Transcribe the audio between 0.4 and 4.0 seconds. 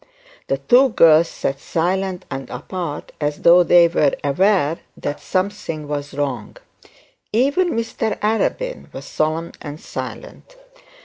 The two girls sat silent and apart as though they